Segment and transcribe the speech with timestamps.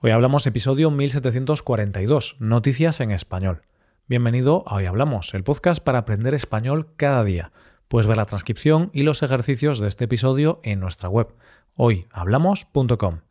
[0.00, 3.62] Hoy hablamos episodio 1742, Noticias en Español.
[4.06, 7.50] Bienvenido a Hoy Hablamos, el podcast para aprender español cada día.
[7.88, 11.34] Puedes ver la transcripción y los ejercicios de este episodio en nuestra web,
[11.74, 13.22] hoyhablamos.com.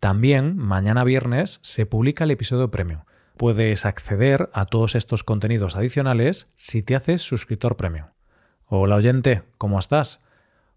[0.00, 3.02] También, mañana viernes, se publica el episodio premium.
[3.36, 8.08] Puedes acceder a todos estos contenidos adicionales si te haces suscriptor premium.
[8.64, 10.18] Hola oyente, ¿cómo estás?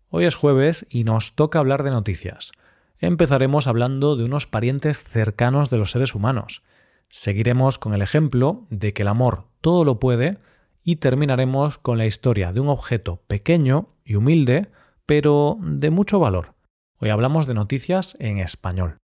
[0.10, 2.52] Hoy es jueves y nos toca hablar de noticias
[3.00, 6.64] empezaremos hablando de unos parientes cercanos de los seres humanos.
[7.08, 10.38] Seguiremos con el ejemplo de que el amor todo lo puede
[10.84, 14.70] y terminaremos con la historia de un objeto pequeño y humilde,
[15.06, 16.54] pero de mucho valor.
[17.00, 18.98] Hoy hablamos de noticias en español.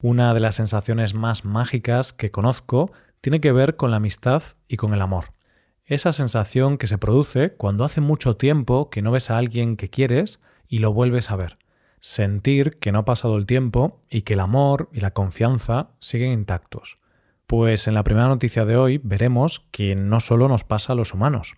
[0.00, 4.76] Una de las sensaciones más mágicas que conozco tiene que ver con la amistad y
[4.76, 5.26] con el amor.
[5.84, 9.88] Esa sensación que se produce cuando hace mucho tiempo que no ves a alguien que
[9.88, 11.58] quieres y lo vuelves a ver
[12.06, 16.30] sentir que no ha pasado el tiempo y que el amor y la confianza siguen
[16.30, 16.98] intactos.
[17.48, 21.12] Pues en la primera noticia de hoy veremos que no solo nos pasa a los
[21.12, 21.56] humanos.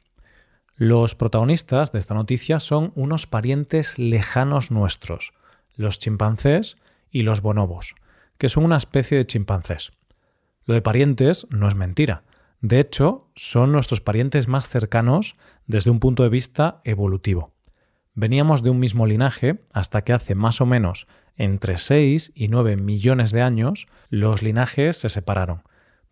[0.75, 5.35] Los protagonistas de esta noticia son unos parientes lejanos nuestros,
[5.77, 6.79] los chimpancés
[7.11, 7.95] y los bonobos,
[8.39, 9.93] que son una especie de chimpancés.
[10.65, 12.23] Lo de parientes no es mentira.
[12.63, 17.53] De hecho, son nuestros parientes más cercanos desde un punto de vista evolutivo.
[18.21, 22.77] Veníamos de un mismo linaje hasta que hace más o menos entre 6 y 9
[22.77, 25.63] millones de años los linajes se separaron.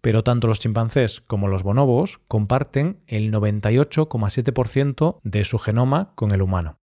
[0.02, 6.42] Pero tanto los chimpancés como los bonobos comparten el 98,7% de su genoma con el
[6.42, 6.78] humano.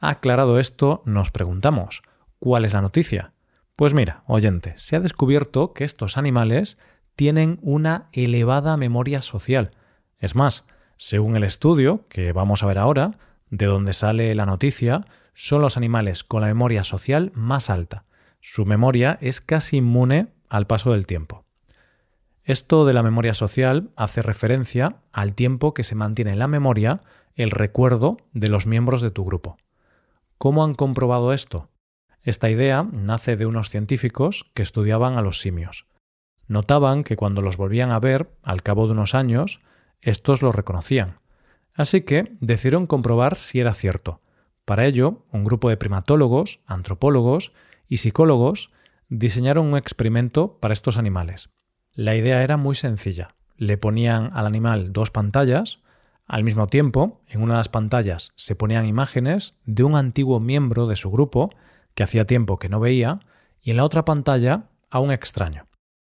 [0.00, 2.02] Aclarado esto, nos preguntamos,
[2.40, 3.32] ¿cuál es la noticia?
[3.76, 6.78] Pues mira, oyente, se ha descubierto que estos animales
[7.14, 9.70] tienen una elevada memoria social.
[10.18, 10.64] Es más,
[10.96, 13.12] según el estudio que vamos a ver ahora,
[13.56, 15.02] de donde sale la noticia,
[15.32, 18.04] son los animales con la memoria social más alta.
[18.40, 21.44] Su memoria es casi inmune al paso del tiempo.
[22.42, 27.00] Esto de la memoria social hace referencia al tiempo que se mantiene en la memoria
[27.36, 29.56] el recuerdo de los miembros de tu grupo.
[30.36, 31.70] ¿Cómo han comprobado esto?
[32.22, 35.86] Esta idea nace de unos científicos que estudiaban a los simios.
[36.48, 39.60] Notaban que cuando los volvían a ver, al cabo de unos años,
[40.00, 41.23] estos los reconocían
[41.74, 44.20] Así que decidieron comprobar si era cierto.
[44.64, 47.52] Para ello, un grupo de primatólogos, antropólogos
[47.88, 48.70] y psicólogos
[49.08, 51.50] diseñaron un experimento para estos animales.
[51.92, 53.34] La idea era muy sencilla.
[53.56, 55.80] Le ponían al animal dos pantallas,
[56.26, 60.86] al mismo tiempo, en una de las pantallas se ponían imágenes de un antiguo miembro
[60.86, 61.50] de su grupo
[61.94, 63.20] que hacía tiempo que no veía,
[63.60, 65.66] y en la otra pantalla a un extraño.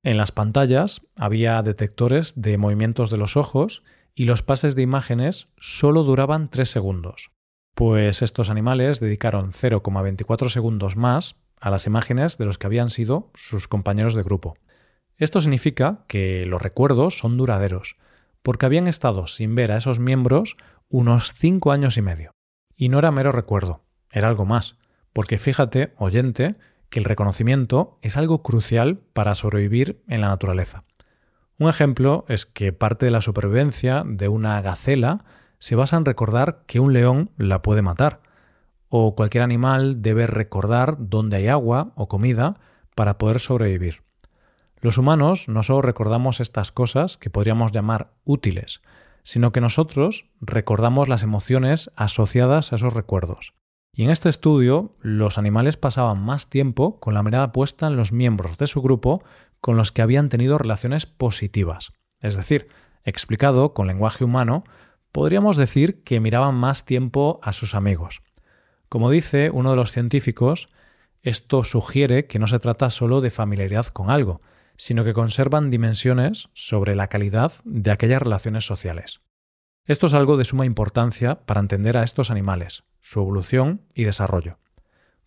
[0.03, 3.83] En las pantallas había detectores de movimientos de los ojos
[4.17, 7.29] y los pases de imágenes solo duraban 3 segundos,
[7.75, 13.29] pues estos animales dedicaron 0,24 segundos más a las imágenes de los que habían sido
[13.35, 14.57] sus compañeros de grupo.
[15.17, 17.95] Esto significa que los recuerdos son duraderos,
[18.41, 20.57] porque habían estado sin ver a esos miembros
[20.89, 22.31] unos 5 años y medio.
[22.75, 24.79] Y no era mero recuerdo, era algo más,
[25.13, 26.55] porque fíjate, oyente,
[26.89, 30.85] que el reconocimiento es algo crucial para sobrevivir en la naturaleza.
[31.59, 35.25] Un ejemplo es que parte de la supervivencia de una gacela
[35.57, 38.21] se basa en recordar que un león la puede matar,
[38.89, 42.59] o cualquier animal debe recordar dónde hay agua o comida
[42.95, 44.03] para poder sobrevivir.
[44.81, 48.81] Los humanos no solo recordamos estas cosas que podríamos llamar útiles,
[49.23, 53.55] sino que nosotros recordamos las emociones asociadas a esos recuerdos.
[53.91, 58.11] Y en este estudio, los animales pasaban más tiempo con la mirada puesta en los
[58.11, 59.23] miembros de su grupo
[59.61, 61.91] con los que habían tenido relaciones positivas.
[62.19, 62.67] Es decir,
[63.03, 64.63] explicado con lenguaje humano,
[65.11, 68.21] podríamos decir que miraban más tiempo a sus amigos.
[68.89, 70.67] Como dice uno de los científicos,
[71.21, 74.39] esto sugiere que no se trata solo de familiaridad con algo,
[74.77, 79.19] sino que conservan dimensiones sobre la calidad de aquellas relaciones sociales.
[79.85, 84.59] Esto es algo de suma importancia para entender a estos animales, su evolución y desarrollo.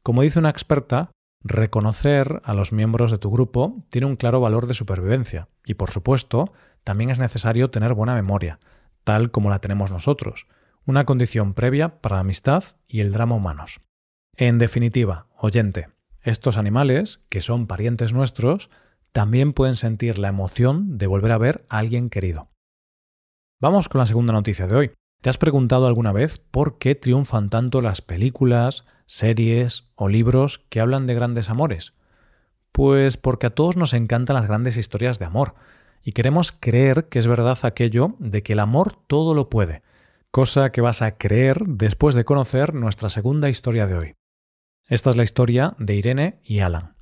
[0.02, 1.10] Como dice una experta,
[1.42, 5.90] Reconocer a los miembros de tu grupo tiene un claro valor de supervivencia y, por
[5.90, 6.52] supuesto,
[6.84, 8.58] también es necesario tener buena memoria,
[9.04, 10.46] tal como la tenemos nosotros,
[10.84, 13.80] una condición previa para la amistad y el drama humanos.
[14.36, 15.88] En definitiva, oyente,
[16.22, 18.68] estos animales, que son parientes nuestros,
[19.12, 22.48] también pueden sentir la emoción de volver a ver a alguien querido.
[23.60, 24.90] Vamos con la segunda noticia de hoy.
[25.22, 30.80] ¿Te has preguntado alguna vez por qué triunfan tanto las películas, series o libros que
[30.80, 31.94] hablan de grandes amores?
[32.70, 35.54] Pues porque a todos nos encantan las grandes historias de amor
[36.02, 39.82] y queremos creer que es verdad aquello de que el amor todo lo puede,
[40.30, 44.14] cosa que vas a creer después de conocer nuestra segunda historia de hoy.
[44.86, 46.94] Esta es la historia de Irene y Alan.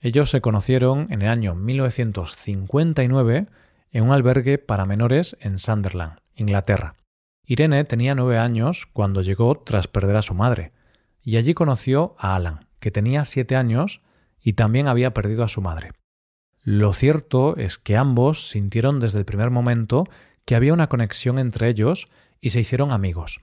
[0.00, 3.46] Ellos se conocieron en el año 1959
[3.90, 6.96] en un albergue para menores en Sunderland, Inglaterra.
[7.44, 10.72] Irene tenía nueve años cuando llegó tras perder a su madre,
[11.22, 14.02] y allí conoció a Alan, que tenía siete años
[14.40, 15.92] y también había perdido a su madre.
[16.62, 20.04] Lo cierto es que ambos sintieron desde el primer momento
[20.44, 22.06] que había una conexión entre ellos
[22.40, 23.40] y se hicieron amigos.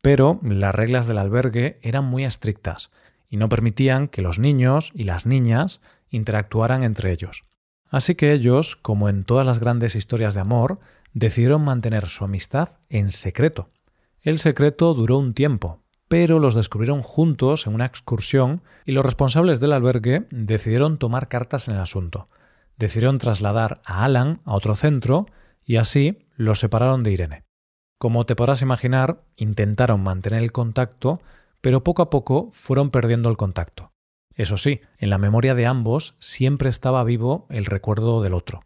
[0.00, 2.90] Pero las reglas del albergue eran muy estrictas
[3.28, 5.80] y no permitían que los niños y las niñas
[6.10, 7.42] interactuaran entre ellos.
[7.90, 10.78] Así que ellos, como en todas las grandes historias de amor,
[11.12, 13.70] decidieron mantener su amistad en secreto.
[14.20, 19.60] El secreto duró un tiempo, pero los descubrieron juntos en una excursión y los responsables
[19.60, 22.28] del albergue decidieron tomar cartas en el asunto.
[22.78, 25.26] Decidieron trasladar a Alan a otro centro
[25.64, 27.44] y así los separaron de Irene.
[27.98, 31.14] Como te podrás imaginar, intentaron mantener el contacto,
[31.60, 33.92] pero poco a poco fueron perdiendo el contacto.
[34.34, 38.62] Eso sí, en la memoria de ambos siempre estaba vivo el recuerdo del otro.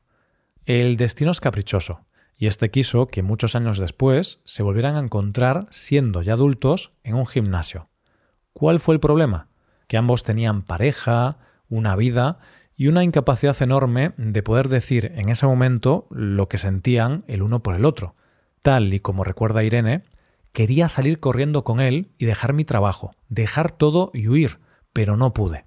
[0.66, 2.04] El destino es caprichoso,
[2.42, 7.14] y este quiso que muchos años después se volvieran a encontrar siendo ya adultos en
[7.14, 7.88] un gimnasio.
[8.52, 9.46] ¿Cuál fue el problema?
[9.86, 12.40] Que ambos tenían pareja, una vida
[12.74, 17.62] y una incapacidad enorme de poder decir en ese momento lo que sentían el uno
[17.62, 18.16] por el otro.
[18.60, 20.02] Tal y como recuerda Irene,
[20.52, 24.58] quería salir corriendo con él y dejar mi trabajo, dejar todo y huir,
[24.92, 25.66] pero no pude.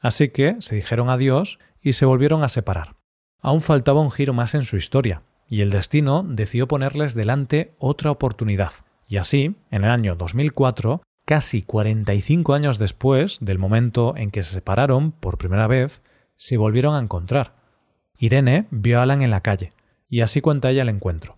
[0.00, 2.96] Así que se dijeron adiós y se volvieron a separar.
[3.40, 8.10] Aún faltaba un giro más en su historia, y el destino decidió ponerles delante otra
[8.10, 8.72] oportunidad.
[9.08, 14.52] Y así, en el año 2004, casi 45 años después del momento en que se
[14.52, 16.02] separaron por primera vez,
[16.36, 17.54] se volvieron a encontrar.
[18.18, 19.70] Irene vio a Alan en la calle,
[20.08, 21.36] y así cuenta ella el encuentro.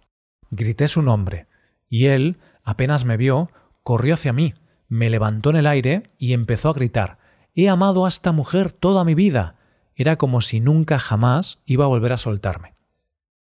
[0.50, 1.46] Grité su nombre,
[1.88, 3.50] y él, apenas me vio,
[3.82, 4.54] corrió hacia mí,
[4.88, 7.18] me levantó en el aire y empezó a gritar
[7.54, 9.56] He amado a esta mujer toda mi vida.
[9.96, 12.77] Era como si nunca jamás iba a volver a soltarme.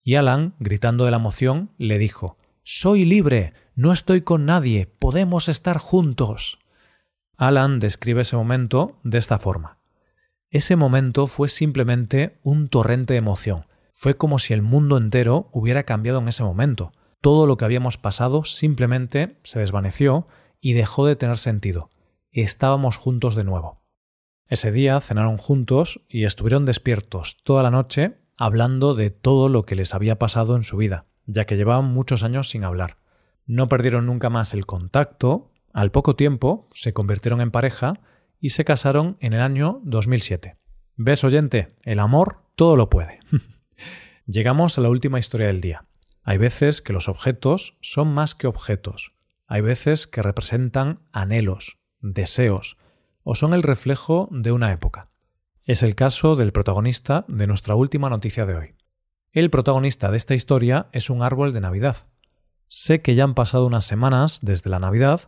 [0.06, 5.48] Y Alan, gritando de la emoción, le dijo Soy libre, no estoy con nadie, podemos
[5.48, 6.60] estar juntos.
[7.36, 9.80] Alan describe ese momento de esta forma.
[10.48, 13.66] Ese momento fue simplemente un torrente de emoción.
[13.90, 16.92] Fue como si el mundo entero hubiera cambiado en ese momento.
[17.20, 20.28] Todo lo que habíamos pasado simplemente se desvaneció
[20.60, 21.88] y dejó de tener sentido.
[22.30, 23.82] Estábamos juntos de nuevo.
[24.46, 29.74] Ese día cenaron juntos y estuvieron despiertos toda la noche hablando de todo lo que
[29.74, 32.98] les había pasado en su vida, ya que llevaban muchos años sin hablar.
[33.46, 38.00] No perdieron nunca más el contacto, al poco tiempo se convirtieron en pareja
[38.40, 40.56] y se casaron en el año 2007.
[40.96, 41.76] ¿Ves, oyente?
[41.82, 43.20] El amor todo lo puede.
[44.26, 45.84] Llegamos a la última historia del día.
[46.22, 49.12] Hay veces que los objetos son más que objetos.
[49.46, 52.76] Hay veces que representan anhelos, deseos,
[53.22, 55.10] o son el reflejo de una época.
[55.66, 58.74] Es el caso del protagonista de nuestra última noticia de hoy.
[59.32, 61.96] El protagonista de esta historia es un árbol de Navidad.
[62.68, 65.22] Sé que ya han pasado unas semanas desde la Navidad,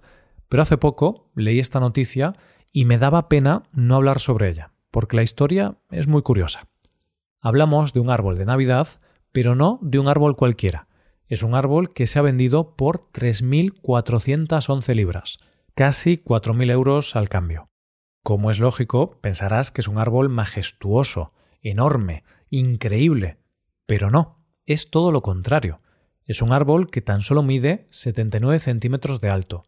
[0.48, 2.34] pero hace poco leí esta noticia
[2.72, 6.68] y me daba pena no hablar sobre ella, porque la historia es muy curiosa.
[7.40, 8.86] Hablamos de un árbol de Navidad,
[9.32, 10.86] pero no de un árbol cualquiera.
[11.26, 15.38] Es un árbol que se ha vendido por 3.411 libras,
[15.74, 17.68] casi 4.000 euros al cambio.
[18.22, 21.32] Como es lógico, pensarás que es un árbol majestuoso,
[21.62, 23.38] enorme, increíble.
[23.86, 25.80] Pero no, es todo lo contrario.
[26.26, 29.62] Es un árbol que tan solo mide 79 centímetros de alto,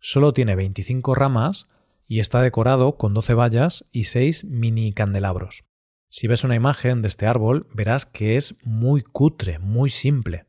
[0.00, 1.68] solo tiene 25 ramas
[2.06, 5.64] y está decorado con 12 vallas y 6 mini candelabros.
[6.08, 10.46] Si ves una imagen de este árbol, verás que es muy cutre, muy simple.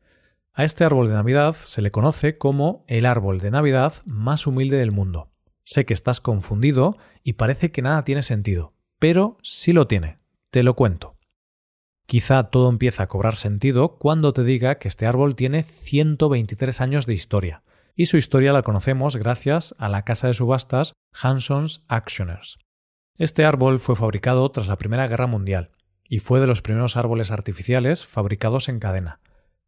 [0.54, 4.76] A este árbol de Navidad se le conoce como el árbol de Navidad más humilde
[4.76, 5.31] del mundo.
[5.64, 10.18] Sé que estás confundido y parece que nada tiene sentido, pero sí lo tiene.
[10.50, 11.16] Te lo cuento.
[12.06, 17.06] Quizá todo empieza a cobrar sentido cuando te diga que este árbol tiene 123 años
[17.06, 17.62] de historia,
[17.94, 22.58] y su historia la conocemos gracias a la casa de subastas Hanson's Actioners.
[23.18, 25.70] Este árbol fue fabricado tras la Primera Guerra Mundial
[26.08, 29.20] y fue de los primeros árboles artificiales fabricados en cadena.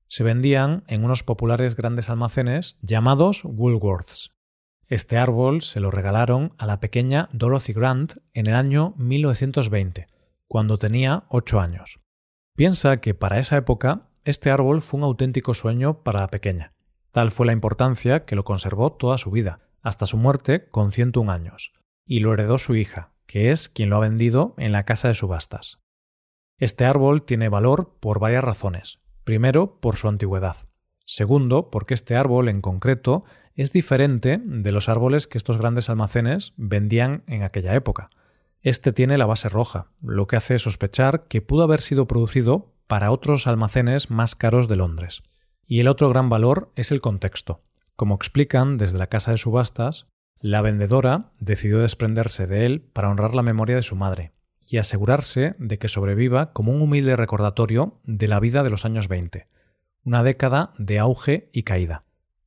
[0.08, 4.30] Se vendían en unos populares grandes almacenes llamados Woolworths.
[4.88, 10.06] Este árbol se lo regalaron a la pequeña Dorothy Grant en el año 1920,
[10.46, 12.00] cuando tenía ocho años.
[12.54, 16.72] Piensa que para esa época este árbol fue un auténtico sueño para la pequeña.
[17.12, 21.32] Tal fue la importancia que lo conservó toda su vida, hasta su muerte con 101
[21.32, 21.72] años,
[22.06, 25.14] y lo heredó su hija, que es quien lo ha vendido en la casa de
[25.14, 25.78] subastas.
[26.58, 29.00] Este árbol tiene valor por varias razones.
[29.24, 30.56] Primero, por su antigüedad.
[31.06, 36.52] Segundo, porque este árbol en concreto es diferente de los árboles que estos grandes almacenes
[36.56, 38.08] vendían en aquella época.
[38.62, 43.10] Este tiene la base roja, lo que hace sospechar que pudo haber sido producido para
[43.10, 45.22] otros almacenes más caros de Londres.
[45.66, 47.62] Y el otro gran valor es el contexto.
[47.96, 50.06] Como explican desde la casa de subastas,
[50.40, 54.32] la vendedora decidió desprenderse de él para honrar la memoria de su madre
[54.66, 59.08] y asegurarse de que sobreviva como un humilde recordatorio de la vida de los años
[59.08, 59.46] 20,
[60.04, 62.04] una década de auge y caída.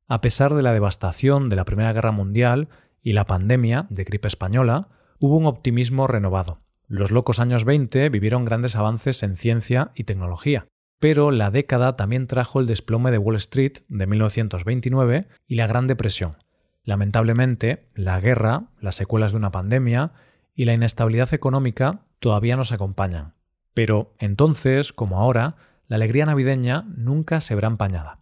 [0.10, 2.70] A pesar de la devastación de la Primera Guerra Mundial
[3.02, 4.88] y la pandemia de gripe española,
[5.20, 6.62] hubo un optimismo renovado.
[6.88, 10.66] Los locos años 20 vivieron grandes avances en ciencia y tecnología,
[11.00, 15.88] pero la década también trajo el desplome de Wall Street de 1929 y la Gran
[15.88, 16.38] Depresión.
[16.84, 20.14] Lamentablemente, la guerra, las secuelas de una pandemia
[20.56, 23.34] y la inestabilidad económica todavía nos acompañan.
[23.74, 28.22] Pero entonces, como ahora, la alegría navideña nunca se verá empañada.